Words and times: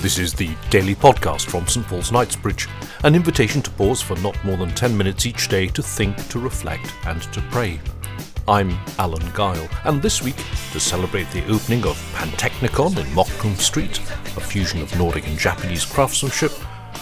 This 0.00 0.18
is 0.18 0.34
the 0.34 0.54
daily 0.68 0.94
podcast 0.94 1.46
from 1.46 1.66
St 1.66 1.86
Paul's 1.86 2.12
Knightsbridge, 2.12 2.68
an 3.02 3.14
invitation 3.14 3.62
to 3.62 3.70
pause 3.70 4.02
for 4.02 4.14
not 4.18 4.36
more 4.44 4.58
than 4.58 4.68
10 4.68 4.94
minutes 4.94 5.24
each 5.24 5.48
day 5.48 5.68
to 5.68 5.82
think, 5.82 6.28
to 6.28 6.38
reflect, 6.38 6.92
and 7.06 7.22
to 7.32 7.40
pray. 7.50 7.80
I'm 8.46 8.78
Alan 8.98 9.26
Gyle, 9.32 9.68
and 9.84 10.02
this 10.02 10.22
week, 10.22 10.36
to 10.72 10.78
celebrate 10.78 11.30
the 11.30 11.44
opening 11.46 11.86
of 11.86 11.96
Pantechnicon 12.14 12.98
in 12.98 13.06
Motcomb 13.14 13.56
Street, 13.56 13.98
a 14.36 14.40
fusion 14.40 14.82
of 14.82 14.96
Nordic 14.98 15.26
and 15.26 15.38
Japanese 15.38 15.86
craftsmanship, 15.86 16.52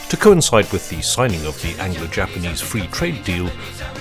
to 0.09 0.17
coincide 0.17 0.71
with 0.73 0.89
the 0.89 1.03
signing 1.03 1.45
of 1.47 1.61
the 1.63 1.77
Anglo 1.83 2.07
Japanese 2.07 2.61
Free 2.61 2.87
Trade 2.87 3.25
Deal, 3.25 3.51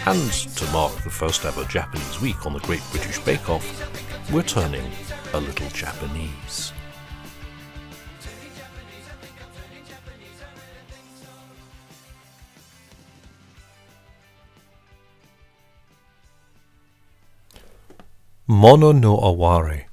and 0.05 0.31
to 0.31 0.71
mark 0.71 0.95
the 1.03 1.09
first 1.09 1.45
ever 1.45 1.66
Japanese 1.66 2.21
Week 2.21 2.45
on 2.45 2.53
the 2.53 2.59
Great 2.59 2.84
British 2.91 3.17
Bake 3.20 3.49
Off, 3.49 4.31
we're 4.31 4.44
turning 4.44 4.89
a 5.34 5.39
little 5.39 5.70
Japanese. 5.70 6.71
Mono 18.45 18.91
no 18.91 19.17
Aware. 19.20 19.88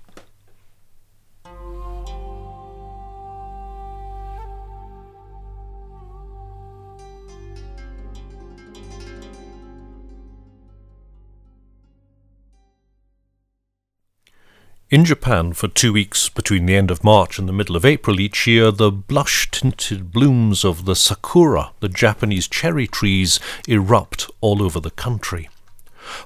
In 14.90 15.04
Japan, 15.04 15.52
for 15.52 15.68
two 15.68 15.92
weeks 15.92 16.28
between 16.28 16.66
the 16.66 16.74
end 16.74 16.90
of 16.90 17.04
March 17.04 17.38
and 17.38 17.48
the 17.48 17.52
middle 17.52 17.76
of 17.76 17.84
April 17.84 18.18
each 18.18 18.48
year, 18.48 18.72
the 18.72 18.90
blush 18.90 19.48
tinted 19.52 20.10
blooms 20.10 20.64
of 20.64 20.86
the 20.86 20.96
sakura, 20.96 21.70
the 21.78 21.88
Japanese 21.88 22.48
cherry 22.48 22.88
trees, 22.88 23.38
erupt 23.68 24.28
all 24.40 24.60
over 24.60 24.80
the 24.80 24.90
country. 24.90 25.48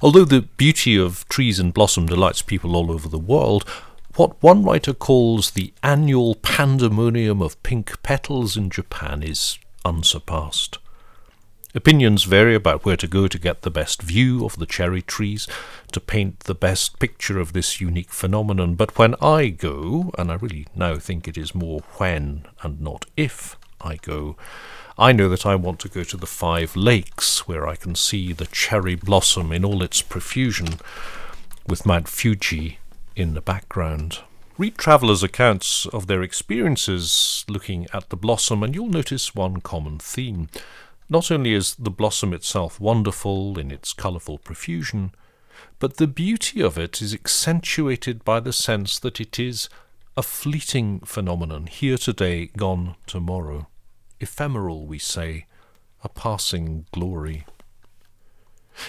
Although 0.03 0.25
the 0.25 0.43
beauty 0.43 0.97
of 0.97 1.29
trees 1.29 1.59
in 1.59 1.71
blossom 1.71 2.07
delights 2.07 2.43
people 2.43 2.77
all 2.77 2.91
over 2.91 3.09
the 3.09 3.19
world, 3.19 3.65
what 4.17 4.41
one 4.43 4.63
writer 4.63 4.95
calls 4.95 5.51
the 5.51 5.73
annual 5.83 6.37
pandemonium 6.37 7.43
of 7.43 7.61
pink 7.63 8.01
petals 8.03 8.57
in 8.57 8.71
Japan 8.71 9.23
is 9.23 9.59
unsurpassed. 9.85 10.79
Opinions 11.75 12.23
vary 12.23 12.55
about 12.55 12.85
where 12.85 12.97
to 12.97 13.09
go 13.09 13.27
to 13.27 13.39
get 13.39 13.63
the 13.63 13.71
best 13.71 14.01
view 14.01 14.45
of 14.45 14.57
the 14.57 14.67
cherry 14.67 15.03
trees, 15.03 15.49
to 15.91 15.99
paint 15.99 16.41
the 16.41 16.55
best 16.55 17.01
picture 17.01 17.41
of 17.41 17.53
this 17.53 17.81
unique 17.81 18.13
phenomenon, 18.13 18.77
but 18.77 18.97
when 18.97 19.17
I 19.21 19.49
go, 19.49 20.13
and 20.17 20.31
I 20.31 20.37
really 20.37 20.69
now 20.77 20.97
think 20.99 21.27
it 21.27 21.37
is 21.37 21.53
more 21.53 21.81
when 21.97 22.47
and 22.63 22.81
not 22.81 23.07
if 23.17 23.57
I 23.85 23.97
go, 23.97 24.37
I 24.97 25.13
know 25.13 25.29
that 25.29 25.45
I 25.45 25.57
want 25.57 25.81
to 25.81 25.89
go 25.89 26.05
to 26.05 26.17
the 26.17 26.27
Five 26.27 26.77
Lakes, 26.77 27.47
where 27.49 27.67
I 27.67 27.77
can 27.77 27.95
see 27.95 28.33
the 28.33 28.47
cherry 28.47 28.95
blossom 28.95 29.53
in 29.53 29.65
all 29.65 29.83
its 29.83 30.03
profusion, 30.03 30.79
with 31.67 31.85
Mount 31.85 32.09
Fuji 32.09 32.79
in 33.17 33.35
the 33.35 33.41
background. 33.41 34.21
Read 34.57 34.79
travellers' 34.79 35.25
accounts 35.25 35.85
of 35.87 36.07
their 36.07 36.23
experiences 36.23 37.45
looking 37.49 37.89
at 37.93 38.09
the 38.09 38.17
blossom, 38.17 38.63
and 38.63 38.75
you'll 38.75 38.87
notice 38.87 39.35
one 39.35 39.61
common 39.61 39.99
theme. 39.99 40.49
Not 41.09 41.31
only 41.31 41.53
is 41.53 41.75
the 41.75 41.91
blossom 41.91 42.33
itself 42.33 42.81
wonderful 42.81 43.59
in 43.59 43.73
its 43.73 43.93
colourful 43.93 44.39
profusion, 44.39 45.11
but 45.81 45.97
the 45.97 46.07
beauty 46.07 46.63
of 46.63 46.79
it 46.79 47.03
is 47.03 47.13
accentuated 47.13 48.25
by 48.25 48.39
the 48.39 48.53
sense 48.53 48.99
that 49.01 49.21
it 49.21 49.41
is 49.41 49.69
a 50.17 50.23
fleeting 50.23 51.01
phenomenon, 51.01 51.67
here 51.67 51.99
today, 51.99 52.47
gone 52.57 52.95
tomorrow 53.07 53.67
ephemeral, 54.25 54.87
we 54.87 54.99
say, 54.99 55.47
a 56.03 56.09
passing 56.09 56.87
glory. 56.93 57.45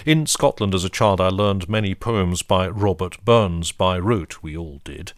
In 0.06 0.26
Scotland 0.26 0.74
as 0.74 0.82
a 0.82 0.88
child 0.88 1.20
I 1.20 1.28
learned 1.28 1.68
many 1.68 1.94
poems 1.94 2.42
by 2.42 2.68
Robert 2.68 3.22
Burns 3.22 3.70
by 3.70 3.98
rote, 3.98 4.42
we 4.42 4.56
all 4.56 4.80
did, 4.82 5.12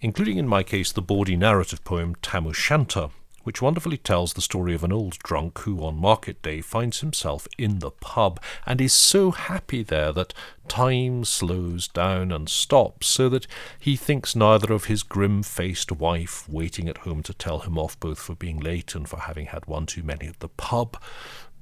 including 0.00 0.38
in 0.38 0.48
my 0.48 0.64
case 0.64 0.90
the 0.90 1.00
bawdy 1.00 1.36
narrative 1.36 1.84
poem 1.84 2.16
Tam 2.16 2.48
O'Shanter, 2.48 3.10
which 3.42 3.62
wonderfully 3.62 3.96
tells 3.96 4.34
the 4.34 4.40
story 4.40 4.74
of 4.74 4.84
an 4.84 4.92
old 4.92 5.18
drunk 5.18 5.58
who 5.60 5.82
on 5.82 5.96
market 5.96 6.40
day 6.42 6.60
finds 6.60 7.00
himself 7.00 7.48
in 7.56 7.78
the 7.78 7.90
pub 7.90 8.40
and 8.66 8.80
is 8.80 8.92
so 8.92 9.30
happy 9.30 9.82
there 9.82 10.12
that 10.12 10.34
time 10.68 11.24
slows 11.24 11.88
down 11.88 12.30
and 12.30 12.48
stops 12.48 13.06
so 13.06 13.28
that 13.28 13.46
he 13.78 13.96
thinks 13.96 14.36
neither 14.36 14.72
of 14.72 14.84
his 14.84 15.02
grim 15.02 15.42
faced 15.42 15.90
wife 15.90 16.48
waiting 16.48 16.88
at 16.88 16.98
home 16.98 17.22
to 17.22 17.34
tell 17.34 17.60
him 17.60 17.78
off 17.78 17.98
both 17.98 18.18
for 18.18 18.34
being 18.34 18.60
late 18.60 18.94
and 18.94 19.08
for 19.08 19.20
having 19.20 19.46
had 19.46 19.66
one 19.66 19.86
too 19.86 20.02
many 20.02 20.26
at 20.26 20.40
the 20.40 20.48
pub. 20.48 21.00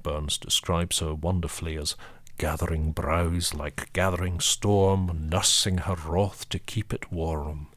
Burns 0.03 0.37
describes 0.37 0.99
her 0.99 1.13
wonderfully 1.13 1.77
as 1.77 1.95
gathering 2.37 2.91
brows 2.91 3.53
like 3.53 3.91
gathering 3.91 4.39
storm, 4.39 5.27
nursing 5.29 5.79
her 5.79 5.95
wrath 5.95 6.47
to 6.49 6.59
keep 6.59 6.93
it 6.93 7.11
warm 7.11 7.67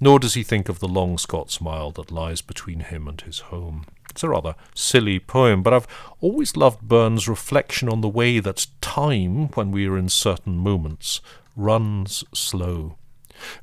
nor 0.00 0.18
does 0.18 0.34
he 0.34 0.42
think 0.42 0.68
of 0.68 0.80
the 0.80 0.88
long 0.88 1.18
Scots 1.18 1.60
mile 1.60 1.90
that 1.92 2.10
lies 2.10 2.40
between 2.40 2.80
him 2.80 3.06
and 3.08 3.20
his 3.20 3.40
home. 3.40 3.86
It's 4.10 4.22
a 4.22 4.28
rather 4.28 4.54
silly 4.74 5.18
poem, 5.18 5.62
but 5.62 5.72
I've 5.72 5.88
always 6.20 6.56
loved 6.56 6.82
Burns' 6.82 7.28
reflection 7.28 7.88
on 7.88 8.00
the 8.00 8.08
way 8.08 8.38
that 8.38 8.66
time, 8.80 9.48
when 9.48 9.72
we 9.72 9.86
are 9.86 9.98
in 9.98 10.08
certain 10.08 10.56
moments, 10.56 11.20
runs 11.56 12.22
slow, 12.32 12.96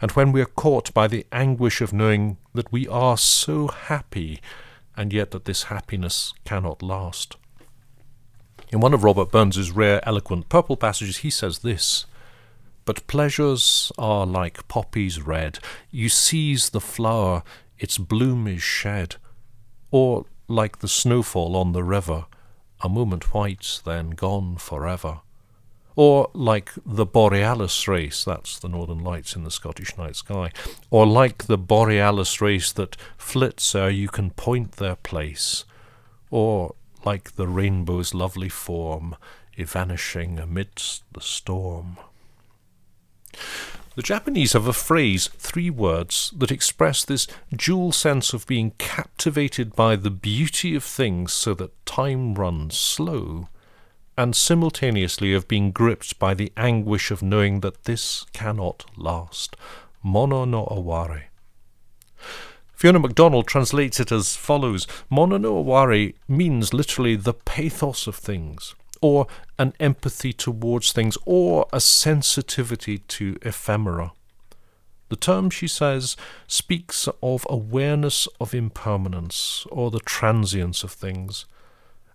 and 0.01 0.11
when 0.11 0.31
we 0.31 0.41
are 0.41 0.45
caught 0.45 0.93
by 0.93 1.07
the 1.07 1.25
anguish 1.31 1.79
of 1.79 1.93
knowing 1.93 2.37
that 2.53 2.71
we 2.71 2.87
are 2.87 3.17
so 3.17 3.67
happy, 3.67 4.41
and 4.97 5.13
yet 5.13 5.31
that 5.31 5.45
this 5.45 5.63
happiness 5.63 6.33
cannot 6.43 6.83
last. 6.83 7.37
In 8.71 8.79
one 8.79 8.93
of 8.93 9.03
Robert 9.03 9.31
Burns's 9.31 9.71
rare 9.71 10.05
eloquent 10.07 10.49
purple 10.49 10.77
passages, 10.77 11.17
he 11.17 11.29
says 11.29 11.59
this 11.59 12.05
but 12.91 13.07
pleasures 13.07 13.89
are 13.97 14.25
like 14.25 14.67
poppies 14.67 15.21
red. 15.21 15.59
You 15.91 16.09
seize 16.09 16.71
the 16.71 16.81
flower, 16.81 17.41
its 17.79 17.97
bloom 17.97 18.47
is 18.47 18.61
shed. 18.61 19.15
Or 19.91 20.25
like 20.49 20.79
the 20.79 20.89
snowfall 20.89 21.55
on 21.55 21.71
the 21.71 21.85
river, 21.85 22.25
a 22.81 22.89
moment 22.89 23.33
white, 23.33 23.79
then 23.85 24.09
gone 24.09 24.57
forever. 24.57 25.21
Or 25.95 26.31
like 26.33 26.73
the 26.85 27.05
borealis 27.05 27.87
race, 27.87 28.25
that's 28.25 28.59
the 28.59 28.67
northern 28.67 28.99
lights 28.99 29.37
in 29.37 29.45
the 29.45 29.51
Scottish 29.51 29.97
night 29.97 30.17
sky, 30.17 30.51
or 30.89 31.05
like 31.05 31.45
the 31.45 31.57
borealis 31.57 32.41
race 32.41 32.73
that 32.73 32.97
flits 33.17 33.73
ere 33.73 33.89
you 33.89 34.09
can 34.09 34.31
point 34.31 34.73
their 34.73 34.97
place, 34.97 35.63
or 36.29 36.75
like 37.05 37.37
the 37.37 37.47
rainbow's 37.47 38.13
lovely 38.13 38.49
form, 38.49 39.15
evanishing 39.57 40.39
amidst 40.39 41.03
the 41.13 41.21
storm. 41.21 41.97
The 43.95 44.01
Japanese 44.01 44.53
have 44.53 44.67
a 44.67 44.73
phrase, 44.73 45.27
three 45.37 45.69
words, 45.69 46.33
that 46.37 46.51
express 46.51 47.03
this 47.03 47.27
dual 47.53 47.91
sense 47.91 48.33
of 48.33 48.47
being 48.47 48.71
captivated 48.77 49.75
by 49.75 49.97
the 49.97 50.09
beauty 50.09 50.75
of 50.75 50.83
things 50.83 51.33
so 51.33 51.53
that 51.55 51.85
time 51.85 52.35
runs 52.35 52.77
slow, 52.77 53.49
and 54.17 54.33
simultaneously 54.33 55.33
of 55.33 55.49
being 55.49 55.71
gripped 55.71 56.17
by 56.19 56.33
the 56.33 56.53
anguish 56.55 57.11
of 57.11 57.21
knowing 57.21 57.59
that 57.59 57.83
this 57.83 58.25
cannot 58.31 58.85
last. 58.95 59.57
Mono 60.01 60.45
no 60.45 60.67
aware. 60.71 61.29
Fiona 62.73 62.99
MacDonald 62.99 63.45
translates 63.45 63.99
it 63.99 64.11
as 64.11 64.35
follows 64.35 64.87
Mono 65.09 65.37
no 65.37 65.57
aware 65.57 66.13
means 66.27 66.73
literally 66.73 67.15
the 67.15 67.33
pathos 67.33 68.07
of 68.07 68.15
things 68.15 68.73
or 69.01 69.27
an 69.57 69.73
empathy 69.79 70.31
towards 70.31 70.91
things, 70.93 71.17
or 71.25 71.67
a 71.73 71.81
sensitivity 71.81 72.99
to 72.99 73.37
ephemera. 73.41 74.13
The 75.09 75.15
term, 75.17 75.49
she 75.49 75.67
says, 75.67 76.15
speaks 76.47 77.09
of 77.21 77.45
awareness 77.49 78.27
of 78.39 78.53
impermanence, 78.53 79.65
or 79.69 79.91
the 79.91 79.99
transience 79.99 80.83
of 80.83 80.91
things, 80.91 81.45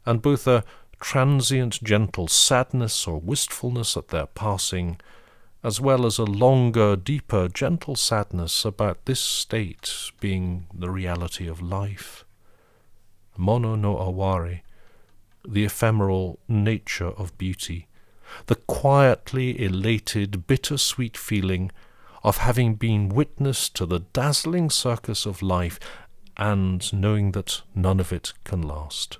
and 0.07 0.23
both 0.23 0.47
a 0.47 0.65
transient 1.01 1.83
gentle 1.83 2.29
sadness 2.29 3.07
or 3.07 3.21
wistfulness 3.21 3.97
at 3.97 4.09
their 4.09 4.27
passing, 4.27 4.99
as 5.63 5.81
well 5.81 6.07
as 6.07 6.19
a 6.19 6.25
longer, 6.25 6.97
deeper, 6.97 7.49
gentle 7.49 7.97
sadness 7.97 8.65
about 8.65 9.05
this 9.05 9.21
state 9.21 9.93
being 10.21 10.67
the 10.73 10.91
reality 10.91 11.47
of 11.49 11.61
life. 11.61 12.25
Mono 13.37 13.75
no 13.75 13.99
aware 13.99 14.63
the 15.47 15.65
ephemeral 15.65 16.39
nature 16.49 17.09
of 17.09 17.37
beauty, 17.39 17.89
the 18.47 18.57
quietly 18.57 19.61
elated, 19.63 20.47
bitter-sweet 20.47 21.17
feeling 21.17 21.71
of 22.23 22.39
having 22.39 22.75
been 22.75 23.09
witness 23.09 23.69
to 23.69 23.87
the 23.87 24.01
dazzling 24.01 24.69
circus 24.69 25.27
of 25.27 25.43
life 25.43 25.79
and 26.37 26.93
knowing 26.93 27.33
that 27.33 27.63
none 27.75 28.01
of 28.01 28.13
it 28.13 28.33
can 28.45 28.61
last. 28.61 29.19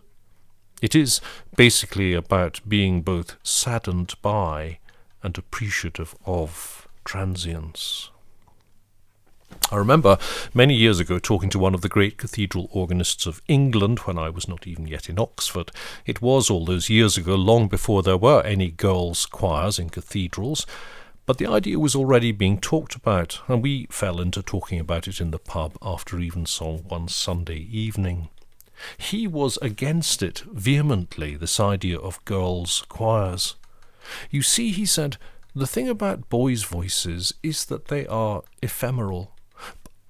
It 0.83 0.95
is 0.95 1.21
basically 1.57 2.13
about 2.13 2.61
being 2.69 3.03
both 3.03 3.37
saddened 3.43 4.15
by 4.23 4.79
and 5.23 5.39
appreciative 5.39 6.15
of 6.27 6.87
transience. 7.05 8.11
I 9.71 9.77
remember 9.77 10.17
many 10.55 10.75
years 10.75 11.01
ago 11.01 11.19
talking 11.19 11.51
to 11.51 11.59
one 11.59 11.75
of 11.75 11.81
the 11.81 11.89
great 11.89 12.19
cathedral 12.19 12.69
organists 12.71 13.27
of 13.27 13.43
England 13.49 13.99
when 14.01 14.17
I 14.17 14.31
was 14.31 14.47
not 14.47 14.65
even 14.65 14.87
yet 14.87 15.09
in 15.09 15.19
Oxford. 15.19 15.73
It 16.05 16.23
was 16.23 16.49
all 16.49 16.65
those 16.65 16.89
years 16.89 17.17
ago, 17.17 17.35
long 17.35 17.67
before 17.67 18.05
there 18.05 18.17
were 18.17 18.43
any 18.43 18.71
girls' 18.71 19.27
choirs 19.27 19.81
in 19.81 19.91
cathedrals, 19.91 20.67
but 21.27 21.39
the 21.39 21.49
idea 21.49 21.81
was 21.81 21.97
already 21.97 22.31
being 22.31 22.61
talked 22.61 22.95
about, 22.95 23.41
and 23.49 23.61
we 23.61 23.89
fell 23.91 24.21
into 24.21 24.41
talking 24.41 24.79
about 24.79 25.09
it 25.09 25.21
in 25.21 25.33
the 25.33 25.39
pub 25.41 25.77
after 25.83 26.17
evensong 26.21 26.85
one 26.87 27.09
Sunday 27.09 27.59
evening. 27.59 28.29
He 28.97 29.27
was 29.27 29.59
against 29.61 30.23
it 30.23 30.45
vehemently, 30.47 31.35
this 31.35 31.59
idea 31.59 31.99
of 31.99 32.25
girls' 32.25 32.85
choirs. 32.89 33.57
You 34.31 34.43
see, 34.43 34.71
he 34.71 34.87
said, 34.87 35.17
the 35.57 35.67
thing 35.67 35.89
about 35.89 36.29
boys' 36.29 36.63
voices 36.63 37.35
is 37.43 37.65
that 37.65 37.89
they 37.89 38.07
are 38.07 38.43
ephemeral. 38.63 39.33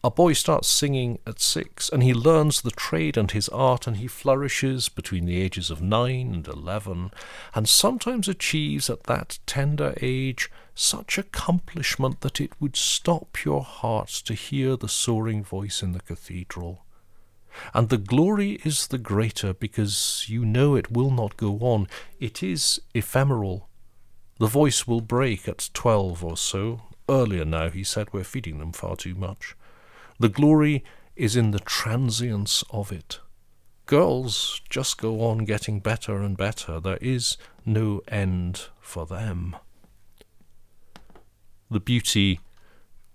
A 0.07 0.11
boy 0.11 0.35
starts 0.35 0.69
singing 0.69 1.19
at 1.27 1.41
six, 1.41 1.89
and 1.89 2.01
he 2.01 2.15
learns 2.15 2.63
the 2.63 2.71
trade 2.71 3.17
and 3.17 3.29
his 3.29 3.49
art, 3.49 3.89
and 3.89 3.97
he 3.97 4.07
flourishes 4.07 4.89
between 4.89 5.27
the 5.27 5.43
ages 5.43 5.69
of 5.69 5.83
nine 5.83 6.33
and 6.33 6.47
eleven, 6.47 7.11
and 7.57 7.69
sometimes 7.69 8.29
achieves 8.29 8.89
at 8.89 9.03
that 9.05 9.41
tender 9.47 9.95
age 10.01 10.49
such 10.77 11.19
accomplishment 11.19 12.21
that 12.21 12.41
it 12.41 12.53
would 12.61 12.77
stop 12.77 13.45
your 13.45 13.65
heart 13.65 14.07
to 14.27 14.35
hear 14.35 14.77
the 14.77 14.89
soaring 14.89 15.43
voice 15.43 15.83
in 15.83 15.91
the 15.91 15.99
cathedral. 15.99 16.85
And 17.75 17.89
the 17.89 17.99
glory 17.99 18.61
is 18.63 18.87
the 18.87 18.99
greater 18.99 19.53
because 19.53 20.27
you 20.29 20.45
know 20.45 20.77
it 20.77 20.93
will 20.93 21.11
not 21.11 21.37
go 21.37 21.59
on. 21.59 21.89
It 22.21 22.45
is 22.45 22.81
ephemeral. 22.95 23.69
The 24.39 24.47
voice 24.47 24.87
will 24.87 25.01
break 25.01 25.49
at 25.49 25.71
twelve 25.75 26.25
or 26.25 26.37
so. 26.37 26.83
Earlier 27.09 27.45
now, 27.45 27.71
he 27.71 27.83
said, 27.83 28.13
we're 28.13 28.23
feeding 28.23 28.61
them 28.61 28.71
far 28.71 28.95
too 28.95 29.17
much. 29.17 29.57
The 30.19 30.29
glory 30.29 30.85
is 31.15 31.37
in 31.37 31.51
the 31.51 31.61
transience 31.61 32.65
of 32.71 32.93
it. 32.93 33.21
Girls 33.87 34.61
just 34.69 34.99
go 34.99 35.23
on 35.23 35.39
getting 35.39 35.81
better 35.81 36.23
and 36.23 36.37
better. 36.37 36.81
There 36.81 36.99
is 37.01 37.37
no 37.65 38.03
end 38.09 38.69
for 38.81 39.07
them 39.07 39.57
the 41.71 41.81
beauty 41.81 42.41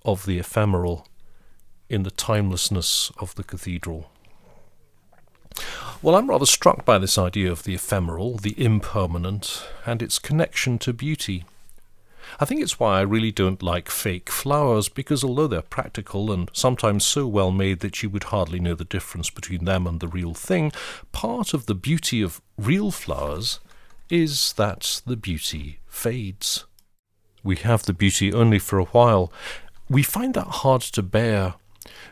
of 0.03 0.25
the 0.25 0.39
ephemeral 0.39 1.07
in 1.89 2.03
the 2.03 2.11
timelessness 2.11 3.11
of 3.19 3.35
the 3.35 3.43
cathedral. 3.43 4.11
Well, 6.01 6.15
I'm 6.15 6.29
rather 6.29 6.45
struck 6.45 6.83
by 6.83 6.97
this 6.97 7.17
idea 7.17 7.51
of 7.51 7.63
the 7.63 7.75
ephemeral, 7.75 8.37
the 8.37 8.59
impermanent, 8.61 9.67
and 9.85 10.01
its 10.01 10.17
connection 10.17 10.79
to 10.79 10.93
beauty. 10.93 11.45
I 12.39 12.45
think 12.45 12.61
it's 12.61 12.79
why 12.79 12.99
I 12.99 13.01
really 13.01 13.31
don't 13.31 13.61
like 13.61 13.89
fake 13.89 14.29
flowers, 14.29 14.89
because 14.89 15.23
although 15.23 15.47
they're 15.47 15.61
practical 15.61 16.31
and 16.31 16.49
sometimes 16.53 17.05
so 17.05 17.27
well 17.27 17.51
made 17.51 17.79
that 17.81 18.01
you 18.01 18.09
would 18.09 18.25
hardly 18.25 18.59
know 18.59 18.75
the 18.75 18.85
difference 18.85 19.29
between 19.29 19.65
them 19.65 19.85
and 19.85 19.99
the 19.99 20.07
real 20.07 20.33
thing, 20.33 20.71
part 21.11 21.53
of 21.53 21.65
the 21.65 21.75
beauty 21.75 22.21
of 22.21 22.41
real 22.57 22.91
flowers 22.91 23.59
is 24.09 24.53
that 24.53 25.01
the 25.05 25.15
beauty 25.15 25.79
fades 25.87 26.65
we 27.43 27.55
have 27.57 27.83
the 27.83 27.93
beauty 27.93 28.33
only 28.33 28.59
for 28.59 28.79
a 28.79 28.85
while, 28.85 29.31
we 29.89 30.03
find 30.03 30.33
that 30.33 30.47
hard 30.47 30.81
to 30.81 31.01
bear. 31.01 31.55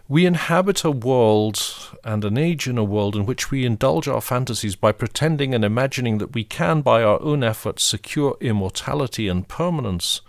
We 0.07 0.25
inhabit 0.25 0.83
a 0.83 0.91
world 0.91 1.61
and 2.03 2.25
an 2.25 2.37
age 2.37 2.67
in 2.67 2.77
a 2.77 2.83
world 2.83 3.15
in 3.15 3.25
which 3.25 3.51
we 3.51 3.65
indulge 3.65 4.07
our 4.07 4.21
fantasies 4.21 4.75
by 4.75 4.91
pretending 4.91 5.53
and 5.53 5.63
imagining 5.63 6.17
that 6.17 6.33
we 6.33 6.43
can, 6.43 6.81
by 6.81 7.03
our 7.03 7.21
own 7.21 7.43
efforts, 7.43 7.83
secure 7.83 8.35
immortality 8.41 9.27
and 9.27 9.47
permanence 9.47 10.21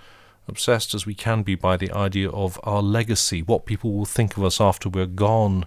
obsessed 0.51 0.95
as 0.95 1.07
we 1.07 1.15
can 1.15 1.43
be 1.43 1.55
by 1.55 1.77
the 1.77 1.91
idea 1.93 2.29
of 2.31 2.61
our 2.65 2.83
legacy, 2.83 3.41
what 3.41 3.65
people 3.65 3.93
will 3.93 4.05
think 4.05 4.37
of 4.37 4.45
us 4.45 4.61
after 4.61 4.89
we're 4.89 5.07
gone, 5.07 5.65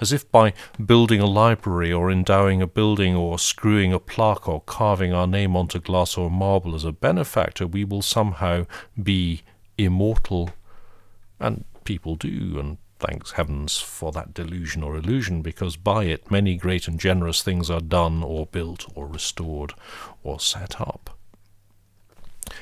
as 0.00 0.12
if 0.12 0.28
by 0.32 0.52
building 0.84 1.20
a 1.20 1.26
library 1.26 1.92
or 1.92 2.10
endowing 2.10 2.60
a 2.60 2.66
building 2.66 3.14
or 3.14 3.38
screwing 3.38 3.92
a 3.92 4.00
plaque 4.00 4.48
or 4.48 4.62
carving 4.62 5.12
our 5.12 5.26
name 5.26 5.54
onto 5.54 5.78
glass 5.78 6.16
or 6.16 6.30
marble 6.30 6.74
as 6.74 6.84
a 6.84 6.92
benefactor, 6.92 7.66
we 7.66 7.84
will 7.84 8.02
somehow 8.02 8.66
be 9.00 9.42
immortal. 9.78 10.50
And 11.38 11.64
people 11.84 12.16
do, 12.16 12.58
and 12.58 12.78
thanks 13.02 13.32
heavens 13.32 13.78
for 13.78 14.12
that 14.12 14.32
delusion 14.32 14.82
or 14.82 14.96
illusion, 14.96 15.42
because 15.42 15.76
by 15.76 16.04
it 16.04 16.30
many 16.30 16.56
great 16.56 16.88
and 16.88 16.98
generous 16.98 17.42
things 17.42 17.68
are 17.68 17.80
done 17.80 18.22
or 18.22 18.46
built 18.46 18.86
or 18.94 19.06
restored 19.06 19.74
or 20.22 20.40
set 20.40 20.80
up. 20.80 21.18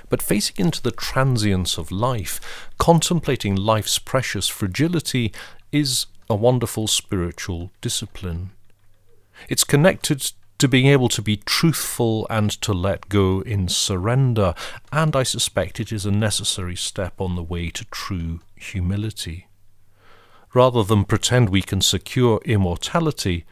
But 0.08 0.22
facing 0.22 0.56
into 0.58 0.82
the 0.82 0.90
transience 0.90 1.78
of 1.78 1.90
life, 1.90 2.40
contemplating 2.78 3.54
life's 3.54 3.98
precious 3.98 4.48
fragility, 4.48 5.32
is 5.72 6.06
a 6.28 6.34
wonderful 6.34 6.86
spiritual 6.86 7.70
discipline. 7.80 8.50
It's 9.48 9.64
connected 9.64 10.32
to 10.58 10.68
being 10.68 10.86
able 10.86 11.08
to 11.08 11.22
be 11.22 11.38
truthful 11.38 12.26
and 12.28 12.50
to 12.60 12.72
let 12.72 13.08
go 13.08 13.40
in 13.40 13.68
surrender, 13.68 14.54
and 14.92 15.16
I 15.16 15.22
suspect 15.22 15.80
it 15.80 15.90
is 15.92 16.04
a 16.04 16.10
necessary 16.10 16.76
step 16.76 17.20
on 17.20 17.34
the 17.34 17.42
way 17.42 17.70
to 17.70 17.84
true 17.86 18.40
humility. 18.56 19.46
Rather 20.52 20.82
than 20.82 21.04
pretend 21.04 21.48
we 21.48 21.62
can 21.62 21.80
secure 21.80 22.40
immortality, 22.44 23.44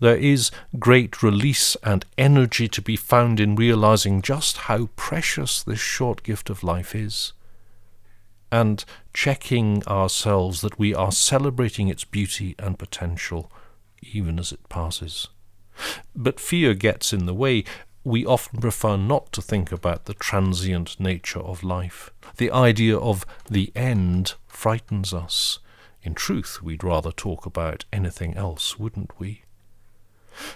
there 0.00 0.16
is 0.16 0.50
great 0.78 1.22
release 1.22 1.76
and 1.82 2.04
energy 2.18 2.68
to 2.68 2.82
be 2.82 2.96
found 2.96 3.40
in 3.40 3.56
realizing 3.56 4.22
just 4.22 4.56
how 4.58 4.88
precious 4.96 5.62
this 5.62 5.80
short 5.80 6.22
gift 6.22 6.50
of 6.50 6.62
life 6.62 6.94
is, 6.94 7.32
and 8.50 8.84
checking 9.12 9.82
ourselves 9.86 10.60
that 10.60 10.78
we 10.78 10.94
are 10.94 11.12
celebrating 11.12 11.88
its 11.88 12.04
beauty 12.04 12.54
and 12.58 12.78
potential 12.78 13.50
even 14.02 14.38
as 14.38 14.52
it 14.52 14.68
passes. 14.68 15.28
But 16.14 16.40
fear 16.40 16.74
gets 16.74 17.12
in 17.12 17.26
the 17.26 17.34
way. 17.34 17.64
We 18.04 18.24
often 18.24 18.60
prefer 18.60 18.96
not 18.96 19.32
to 19.32 19.42
think 19.42 19.72
about 19.72 20.04
the 20.04 20.14
transient 20.14 20.98
nature 21.00 21.40
of 21.40 21.64
life. 21.64 22.10
The 22.36 22.50
idea 22.50 22.96
of 22.96 23.26
the 23.50 23.72
end 23.74 24.34
frightens 24.46 25.12
us. 25.12 25.58
In 26.06 26.14
truth, 26.14 26.62
we'd 26.62 26.84
rather 26.84 27.10
talk 27.10 27.46
about 27.46 27.84
anything 27.92 28.36
else, 28.36 28.78
wouldn't 28.78 29.18
we? 29.18 29.42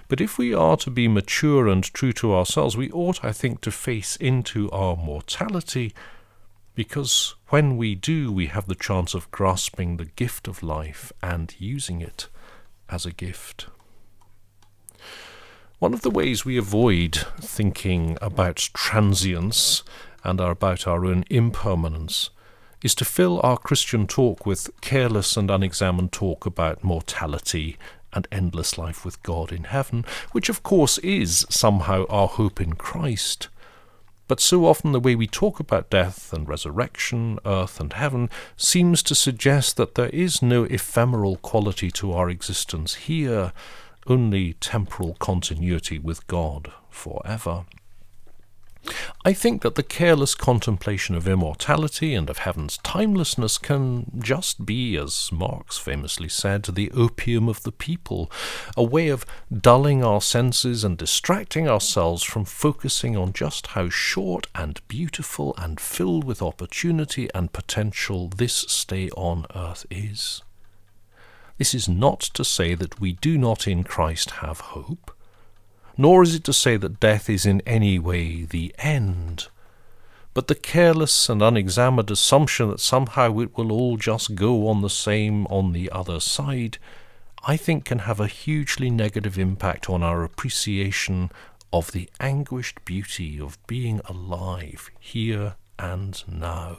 But 0.07 0.21
if 0.21 0.39
we 0.39 0.55
are 0.55 0.77
to 0.77 0.91
be 0.91 1.09
mature 1.09 1.67
and 1.67 1.83
true 1.83 2.13
to 2.13 2.33
ourselves, 2.33 2.77
we 2.77 2.89
ought, 2.93 3.25
I 3.25 3.33
think, 3.33 3.61
to 3.63 3.73
face 3.73 4.15
into 4.15 4.71
our 4.71 4.95
mortality, 4.95 5.93
because 6.77 7.35
when 7.49 7.77
we 7.77 7.97
do, 7.97 8.31
we 8.31 8.47
have 8.47 8.69
the 8.69 8.77
chance 8.77 9.13
of 9.13 9.29
grasping 9.33 9.97
the 9.97 10.05
gift 10.05 10.47
of 10.47 10.63
life 10.63 11.11
and 11.21 11.53
using 11.59 12.01
it 12.01 12.29
as 12.89 13.05
a 13.05 13.11
gift. 13.13 13.67
One 15.81 15.93
of 15.93 16.03
the 16.03 16.11
ways 16.11 16.45
we 16.45 16.59
avoid 16.59 17.17
thinking 17.41 18.17
about 18.23 18.69
transience 18.73 19.83
and 20.23 20.39
about 20.39 20.87
our 20.87 21.05
own 21.05 21.25
impermanence 21.29 22.31
is 22.83 22.95
to 22.97 23.05
fill 23.05 23.41
our 23.43 23.59
Christian 23.59 24.07
talk 24.07 24.47
with 24.47 24.71
careless 24.81 25.37
and 25.37 25.51
unexamined 25.51 26.13
talk 26.13 26.47
about 26.47 26.85
mortality 26.85 27.77
and 28.13 28.27
endless 28.33 28.77
life 28.79 29.05
with 29.05 29.23
God 29.23 29.53
in 29.53 29.65
heaven, 29.65 30.05
which 30.33 30.49
of 30.49 30.63
course 30.63 30.99
is 30.99 31.47
somehow 31.49 32.07
our 32.09 32.29
hope 32.29 32.61
in 32.61 32.75
Christ. 32.75 33.49
But 34.29 34.41
so 34.41 34.65
often 34.67 34.93
the 34.93 35.01
way 35.01 35.17
we 35.17 35.27
talk 35.27 35.59
about 35.59 35.91
death 35.91 36.33
and 36.33 36.49
resurrection, 36.49 37.41
earth 37.45 37.81
and 37.81 37.93
heaven, 37.93 38.31
seems 38.57 39.03
to 39.05 39.15
suggest 39.15 39.77
that 39.77 39.97
there 39.97 40.11
is 40.11 40.41
no 40.41 40.65
ephemeral 40.65 41.37
quality 41.37 41.91
to 41.93 42.13
our 42.13 42.31
existence 42.31 42.95
here, 42.95 43.53
only 44.07 44.53
temporal 44.55 45.15
continuity 45.15 45.99
with 45.99 46.27
God 46.29 46.73
forever. 46.91 47.65
I 49.25 49.35
think 49.35 49.61
that 49.63 49.75
the 49.75 49.83
careless 49.83 50.35
contemplation 50.35 51.15
of 51.15 51.29
immortality 51.29 52.15
and 52.15 52.31
of 52.31 52.39
heaven's 52.39 52.79
timelessness 52.79 53.59
can 53.59 54.11
just 54.19 54.65
be, 54.65 54.97
as 54.97 55.31
Marx 55.31 55.77
famously 55.77 56.29
said, 56.29 56.65
the 56.65 56.91
opium 56.93 57.49
of 57.49 57.63
the 57.63 57.73
people, 57.73 58.31
a 58.77 58.83
way 58.83 59.09
of 59.09 59.27
dulling 59.55 60.03
our 60.03 60.23
senses 60.23 60.83
and 60.83 60.97
distracting 60.97 61.69
ourselves 61.69 62.23
from 62.23 62.47
focusing 62.47 63.17
on 63.17 63.35
just 63.35 63.69
how 63.69 63.91
short 63.91 64.47
and 64.55 64.81
beautiful 64.89 65.55
and 65.59 65.79
filled 65.79 66.25
with 66.25 66.41
opportunity 66.41 67.29
and 67.35 67.53
potential 67.53 68.29
this 68.29 68.55
stay 68.69 69.11
on 69.11 69.45
earth 69.55 69.85
is. 69.91 70.43
This 71.59 71.75
is 71.75 71.87
not 71.87 72.21
to 72.21 72.43
say 72.43 72.75
that 72.75 73.01
we 73.01 73.13
do 73.13 73.37
not 73.37 73.69
in 73.69 73.85
Christ 73.85 74.31
have 74.31 74.61
hope 74.61 75.15
nor 76.01 76.23
is 76.23 76.35
it 76.35 76.45
to 76.45 76.53
say 76.53 76.79
that 76.79 76.99
death 76.99 77.29
is 77.29 77.45
in 77.45 77.61
any 77.67 77.99
way 77.99 78.45
the 78.45 78.75
end. 78.79 79.49
But 80.33 80.47
the 80.47 80.55
careless 80.55 81.29
and 81.29 81.43
unexamined 81.43 82.11
assumption 82.11 82.71
that 82.71 82.81
somehow 82.81 83.39
it 83.41 83.55
will 83.55 83.71
all 83.71 83.99
just 83.99 84.35
go 84.35 84.67
on 84.67 84.81
the 84.81 84.89
same 84.89 85.47
on 85.49 85.73
the 85.73 85.91
other 85.91 86.19
side, 86.19 86.79
I 87.47 87.59
think 87.59 87.85
can 87.85 87.99
have 88.01 88.19
a 88.19 88.29
hugely 88.29 88.89
negative 88.89 89.39
impact 89.39 89.91
on 89.91 90.03
our 90.03 90.25
appreciation 90.25 91.31
of 91.71 91.93
the 91.93 92.09
anguished 92.19 92.83
beauty 92.87 93.39
of 93.39 93.59
being 93.67 94.01
alive 94.07 94.91
here 94.99 95.57
and 95.79 96.23
now. 96.27 96.79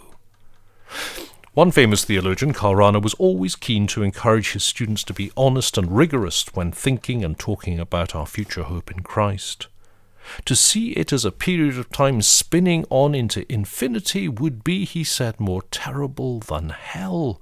One 1.54 1.72
famous 1.72 2.06
theologian, 2.06 2.54
Karl 2.54 2.76
Rahner, 2.76 3.02
was 3.02 3.14
always 3.16 3.58
keen 3.58 3.86
to 3.88 4.04
encourage 4.04 4.54
his 4.54 4.64
students 4.64 5.04
to 5.04 5.14
be 5.14 5.34
honest 5.36 5.78
and 5.78 5.92
rigorous 5.92 6.46
when 6.54 6.72
thinking 6.72 7.26
and 7.26 7.38
talking 7.38 7.78
about 7.78 8.16
our 8.16 8.26
future 8.26 8.64
hope 8.64 8.90
in 8.90 9.04
Christ. 9.04 9.68
To 10.46 10.56
see 10.56 10.92
it 10.92 11.12
as 11.12 11.26
a 11.26 11.32
period 11.32 11.78
of 11.78 11.90
time 11.90 12.22
spinning 12.22 12.86
on 12.90 13.14
into 13.14 13.52
infinity 13.52 14.30
would 14.30 14.64
be, 14.64 14.86
he 14.86 15.04
said, 15.04 15.42
more 15.42 15.64
terrible 15.72 16.40
than 16.40 16.70
hell. 16.70 17.42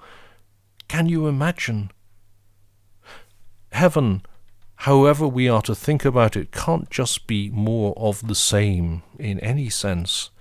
Can 0.88 1.08
you 1.08 1.28
imagine? 1.28 1.92
Heaven, 3.72 4.24
however 4.78 5.28
we 5.28 5.48
are 5.48 5.62
to 5.62 5.75
think 5.75 6.04
about 6.04 6.36
it, 6.36 6.51
can't 6.51 6.89
just 6.89 7.28
be 7.28 7.51
more 7.51 7.94
of 7.96 8.28
the 8.28 8.34
same 8.34 9.04
in 9.20 9.39
any 9.42 9.70
sense. 9.70 10.32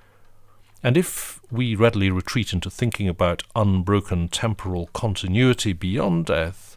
And 0.82 0.96
if 0.96 1.40
we 1.50 1.74
readily 1.74 2.10
retreat 2.10 2.52
into 2.52 2.70
thinking 2.70 3.08
about 3.08 3.42
unbroken 3.56 4.28
temporal 4.28 4.88
continuity 4.92 5.72
beyond 5.72 6.26
death, 6.26 6.76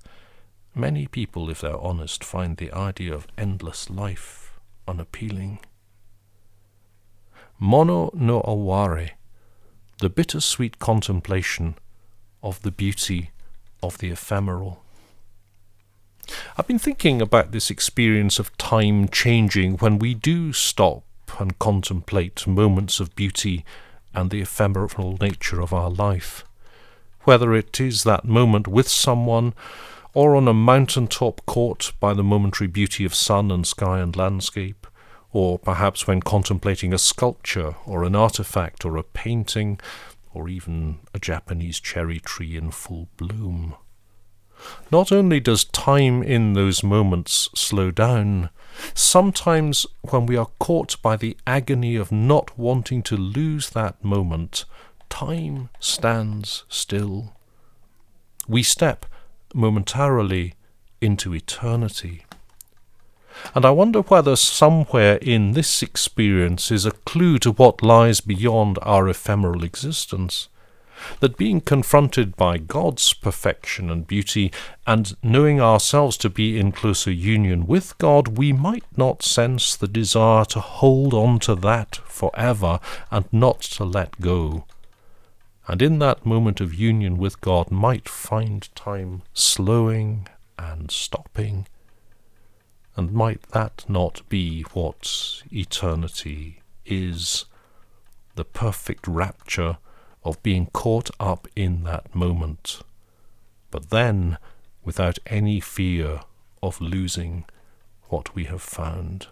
many 0.74 1.06
people, 1.06 1.50
if 1.50 1.62
they're 1.62 1.78
honest, 1.78 2.24
find 2.24 2.58
the 2.58 2.72
idea 2.72 3.14
of 3.14 3.28
endless 3.38 3.90
life 3.90 4.60
unappealing. 4.88 5.60
Mono 7.60 8.10
no 8.16 8.42
aware, 8.44 9.12
the 10.00 10.10
bittersweet 10.10 10.80
contemplation 10.80 11.76
of 12.42 12.60
the 12.64 12.72
beauty 12.72 13.30
of 13.84 14.00
the 14.00 14.10
ephemeral. 14.10 14.84
I've 16.58 16.68
been 16.68 16.80
thinking 16.80 17.22
about 17.22 17.52
this 17.52 17.70
experience 17.70 18.40
of 18.40 18.58
time 18.58 19.10
changing 19.10 19.78
when 19.78 20.00
we 20.00 20.16
do 20.16 20.54
stop 20.54 21.04
and 21.40 21.58
contemplate 21.60 22.48
moments 22.48 23.00
of 23.00 23.16
beauty 23.16 23.64
and 24.14 24.30
the 24.30 24.42
ephemeral 24.42 25.18
nature 25.20 25.62
of 25.62 25.74
our 25.74 25.90
life. 25.90 26.44
Whether 27.24 27.54
it 27.54 27.80
is 27.80 28.04
that 28.04 28.26
moment 28.26 28.68
with 28.68 28.88
someone, 28.88 29.54
or 30.14 30.36
on 30.36 30.48
a 30.48 30.54
mountain 30.54 31.08
top 31.08 31.42
caught 31.46 31.94
by 32.00 32.14
the 32.14 32.24
momentary 32.24 32.68
beauty 32.68 33.06
of 33.06 33.14
sun 33.14 33.52
and 33.52 33.66
sky 33.66 34.00
and 34.00 34.16
landscape, 34.16 34.88
or 35.32 35.58
perhaps 35.58 36.08
when 36.08 36.22
contemplating 36.22 36.94
a 36.94 36.98
sculpture 36.98 37.76
or 37.86 38.04
an 38.04 38.16
artifact 38.16 38.84
or 38.84 38.98
a 38.98 39.04
painting, 39.04 39.80
or 40.34 40.50
even 40.50 41.00
a 41.14 41.20
Japanese 41.20 41.80
cherry 41.80 42.20
tree 42.20 42.56
in 42.56 42.72
full 42.72 43.08
bloom. 43.18 43.76
Not 44.92 45.12
only 45.12 45.40
does 45.40 45.64
time 45.64 46.22
in 46.24 46.54
those 46.54 46.84
moments 46.84 47.50
slow 47.56 47.92
down, 47.92 48.50
sometimes 48.94 49.86
when 50.02 50.26
we 50.26 50.38
are 50.38 50.50
caught 50.60 51.02
by 51.02 51.16
the 51.16 51.38
agony 51.48 51.96
of 51.96 52.12
not 52.12 52.58
wanting 52.58 53.02
to 53.04 53.18
lose 53.18 53.70
that 53.72 54.04
moment, 54.04 54.66
time 55.10 55.70
stands 55.80 56.64
still. 56.70 57.34
We 58.48 58.64
step 58.64 59.06
momentarily 59.54 60.56
into 61.00 61.34
eternity. 61.34 62.26
And 63.56 63.66
I 63.66 63.72
wonder 63.72 64.02
whether 64.02 64.36
somewhere 64.36 65.16
in 65.16 65.54
this 65.54 65.82
experience 65.82 66.72
is 66.72 66.86
a 66.86 66.92
clue 66.92 67.40
to 67.40 67.52
what 67.52 67.82
lies 67.82 68.22
beyond 68.22 68.78
our 68.82 69.08
ephemeral 69.08 69.64
existence 69.64 70.50
that 71.20 71.38
being 71.38 71.62
confronted 71.62 72.36
by 72.36 72.58
God's 72.58 73.14
perfection 73.14 73.90
and 73.90 74.08
beauty, 74.08 74.52
and 74.86 75.16
knowing 75.24 75.62
ourselves 75.62 76.18
to 76.18 76.30
be 76.30 76.60
in 76.60 76.72
closer 76.72 77.12
union 77.12 77.68
with 77.68 77.98
God, 77.98 78.38
we 78.38 78.54
might 78.54 78.86
not 78.96 79.24
sense 79.24 79.76
the 79.76 79.88
desire 79.88 80.46
to 80.46 80.60
hold 80.60 81.14
on 81.14 81.40
to 81.40 81.56
that 81.56 81.98
forever 82.06 82.80
and 83.10 83.26
not 83.32 83.62
to 83.62 83.84
let 83.84 84.20
go. 84.20 84.66
And 85.68 85.82
in 85.82 86.00
that 86.00 86.26
moment 86.26 86.60
of 86.60 86.74
union 86.74 87.18
with 87.18 87.40
God, 87.40 87.72
might 87.72 88.10
find 88.10 88.68
time 88.76 89.22
slowing 89.34 90.28
and 90.58 90.92
stopping. 90.92 91.68
And 92.96 93.14
might 93.14 93.42
that 93.52 93.86
not 93.88 94.22
be 94.28 94.64
what 94.74 95.44
eternity 95.52 96.62
is? 96.86 97.46
The 98.36 98.44
perfect 98.44 99.08
rapture 99.08 99.78
of 100.24 100.42
being 100.44 100.68
caught 100.68 101.10
up 101.20 101.48
in 101.56 101.84
that 101.84 102.14
moment, 102.14 102.82
but 103.72 103.90
then 103.90 104.38
without 104.84 105.20
any 105.28 105.60
fear 105.60 106.22
of 106.62 106.82
losing 106.82 107.46
what 108.10 108.36
we 108.36 108.46
have 108.46 108.62
found. 108.62 109.28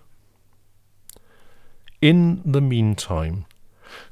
In 2.02 2.42
the 2.46 2.62
meantime, 2.62 3.46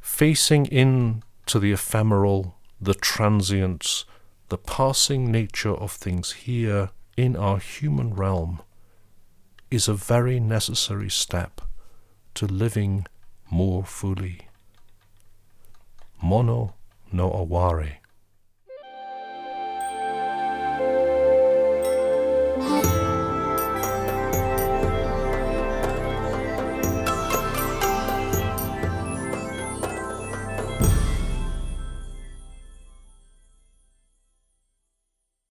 facing 0.01 0.65
in 0.65 1.24
to 1.46 1.60
the 1.60 1.72
ephemeral, 1.72 2.55
the 2.79 2.93
transient, 2.93 4.03
the 4.50 4.57
passing 4.57 5.31
nature 5.31 5.74
of 5.74 5.91
things 5.91 6.34
here 6.34 6.89
in 7.15 7.36
our 7.36 7.60
human 7.60 8.13
realm 8.13 8.62
is 9.72 9.88
a 9.88 9.93
very 9.93 10.39
necessary 10.39 11.10
step 11.10 11.62
to 12.36 12.46
living 12.46 13.05
more 13.50 13.84
fully 13.84 14.47
mono 16.21 16.74
no 17.12 17.31
aware. 17.31 18.01